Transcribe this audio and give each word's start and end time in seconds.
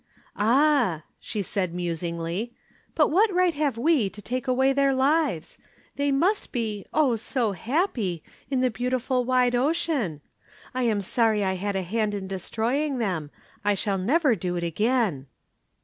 "Ah!" 0.35 1.03
she 1.19 1.43
said 1.43 1.75
musingly. 1.75 2.55
"But 2.95 3.09
what 3.09 3.31
right 3.31 3.53
have 3.53 3.77
we 3.77 4.09
to 4.09 4.19
take 4.19 4.47
away 4.47 4.73
their 4.73 4.95
lives? 4.95 5.59
They 5.95 6.11
must 6.11 6.51
be 6.51 6.87
oh 6.91 7.15
so 7.15 7.51
happy! 7.51 8.23
in 8.49 8.61
the 8.61 8.71
beautiful 8.71 9.23
wide 9.23 9.53
ocean! 9.53 10.21
I 10.73 10.85
am 10.85 11.01
sorry 11.01 11.43
I 11.43 11.53
had 11.53 11.75
a 11.75 11.83
hand 11.83 12.15
in 12.15 12.25
destroying 12.27 12.97
them. 12.97 13.29
I 13.63 13.75
shall 13.75 13.99
never 13.99 14.35
do 14.35 14.55
it 14.55 14.63
again." 14.63 15.27